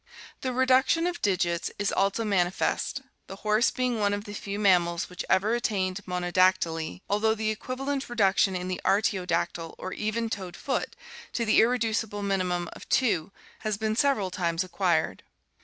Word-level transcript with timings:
The 0.41 0.51
reduction 0.51 1.05
of 1.05 1.21
digits 1.21 1.69
is 1.77 1.91
also 1.91 2.25
manifest, 2.25 3.03
the 3.27 3.35
horse 3.45 3.69
being 3.69 3.99
one 3.99 4.15
of 4.15 4.23
the 4.23 4.33
few 4.33 4.57
mammals 4.57 5.11
which 5.11 5.23
ever 5.29 5.53
attained 5.53 6.01
monodactyly, 6.07 7.03
although 7.07 7.35
the 7.35 7.51
equivalent 7.51 8.09
reduction 8.09 8.55
in 8.55 8.67
the 8.67 8.81
artiodactyl 8.83 9.75
or 9.77 9.93
even 9.93 10.27
toed 10.27 10.55
foot 10.57 10.95
to 11.33 11.45
the 11.45 11.59
irreducible 11.61 12.23
minimum 12.23 12.67
of 12.73 12.89
two 12.89 13.31
has 13.59 13.77
been 13.77 13.95
several 13.95 14.31
times 14.31 14.63
acquired. 14.63 15.21